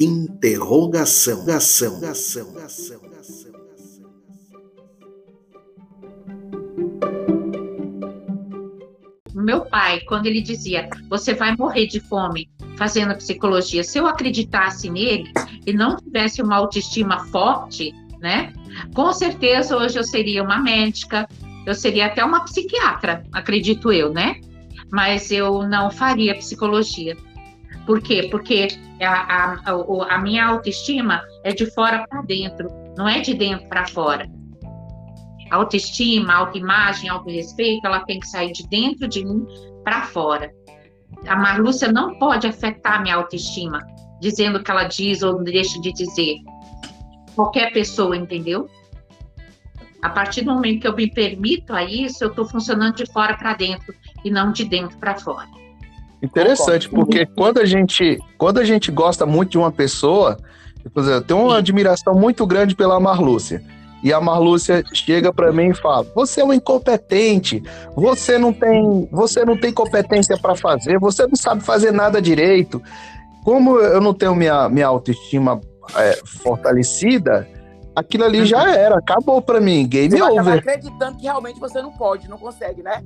[0.00, 1.42] Interrogação.
[1.54, 1.96] Ação.
[2.02, 2.56] Ação.
[2.56, 3.00] Ação.
[9.34, 12.48] Meu pai, quando ele dizia, você vai morrer de fome
[12.78, 15.30] fazendo psicologia, se eu acreditasse nele
[15.66, 18.54] e não tivesse uma autoestima forte, né?
[18.94, 21.28] Com certeza hoje eu seria uma médica,
[21.66, 24.40] eu seria até uma psiquiatra, acredito eu, né?
[24.90, 27.16] Mas eu não faria psicologia.
[27.86, 28.28] Por quê?
[28.30, 28.68] Porque
[29.00, 33.86] a, a, a minha autoestima é de fora para dentro, não é de dentro para
[33.88, 34.28] fora.
[35.50, 39.44] Autoestima, autoimagem, autorrespeito, ela tem que sair de dentro de mim
[39.82, 40.52] para fora.
[41.26, 43.80] A Marlúcia não pode afetar minha autoestima,
[44.20, 46.36] dizendo o que ela diz ou deixa de dizer.
[47.34, 48.68] Qualquer pessoa, entendeu?
[50.02, 53.36] A partir do momento que eu me permito a isso, eu estou funcionando de fora
[53.36, 55.48] para dentro e não de dentro para fora.
[56.22, 60.36] Interessante, porque quando a gente, quando a gente gosta muito de uma pessoa,
[60.94, 63.62] eu tenho uma admiração muito grande pela Marlúcia.
[64.02, 67.62] E a Marlúcia chega para mim e fala: "Você é um incompetente.
[67.94, 70.98] Você não tem, você não tem competência para fazer.
[70.98, 72.82] Você não sabe fazer nada direito.
[73.44, 75.60] Como eu não tenho minha, minha autoestima
[75.96, 77.46] é, fortalecida,
[77.94, 78.68] aquilo ali já uhum.
[78.68, 80.58] era, acabou para mim, game você over.
[80.58, 83.02] acreditando que realmente você não pode, não consegue, né?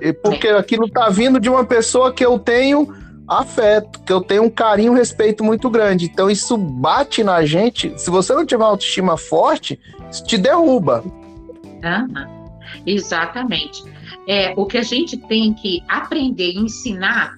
[0.00, 2.92] E porque aquilo tá vindo de uma pessoa que eu tenho
[3.28, 6.06] afeto, que eu tenho um carinho, um respeito muito grande.
[6.06, 7.92] Então isso bate na gente.
[7.96, 9.78] Se você não tiver uma autoestima forte,
[10.10, 11.02] isso te derruba.
[11.04, 12.42] Uhum.
[12.86, 13.82] Exatamente.
[14.26, 17.34] É, o que a gente tem que aprender, ensinar,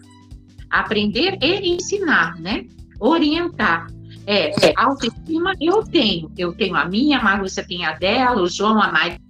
[0.71, 2.65] aprender e ensinar, né?
[3.01, 3.87] Orientar.
[4.27, 6.31] É, autoestima eu tenho.
[6.37, 9.24] Eu tenho a minha, a Marúcia tem a dela, o João, a Maria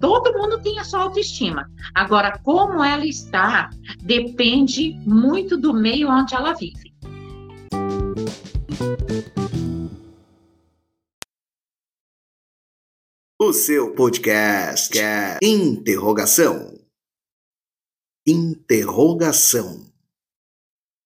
[0.00, 1.70] Todo mundo tem a sua autoestima.
[1.94, 3.70] Agora, como ela está,
[4.02, 6.94] depende muito do meio onde ela vive.
[13.40, 16.80] O seu podcast é Interrogação.
[18.26, 19.93] Interrogação.